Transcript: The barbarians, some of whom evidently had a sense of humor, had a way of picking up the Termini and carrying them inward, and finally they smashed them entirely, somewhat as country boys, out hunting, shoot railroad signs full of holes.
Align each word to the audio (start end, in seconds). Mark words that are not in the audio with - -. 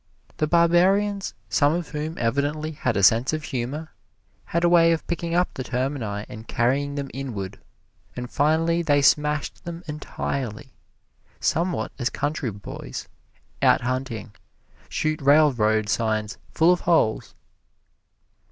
The 0.37 0.47
barbarians, 0.47 1.35
some 1.47 1.73
of 1.73 1.89
whom 1.89 2.17
evidently 2.17 2.71
had 2.71 2.97
a 2.97 3.03
sense 3.03 3.33
of 3.33 3.43
humor, 3.43 3.91
had 4.45 4.63
a 4.63 4.67
way 4.67 4.93
of 4.93 5.05
picking 5.05 5.35
up 5.35 5.53
the 5.53 5.63
Termini 5.63 6.25
and 6.27 6.47
carrying 6.47 6.95
them 6.95 7.11
inward, 7.13 7.59
and 8.15 8.27
finally 8.27 8.81
they 8.81 9.03
smashed 9.03 9.63
them 9.63 9.83
entirely, 9.87 10.73
somewhat 11.39 11.91
as 11.99 12.09
country 12.09 12.49
boys, 12.49 13.07
out 13.61 13.81
hunting, 13.81 14.33
shoot 14.89 15.21
railroad 15.21 15.87
signs 15.87 16.39
full 16.51 16.73
of 16.73 16.79
holes. 16.81 17.35